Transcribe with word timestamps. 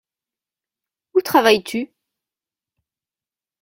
Où 1.13 1.21
travailles-tu? 1.21 1.93